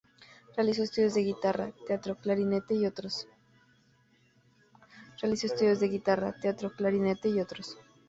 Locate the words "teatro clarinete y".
1.85-2.87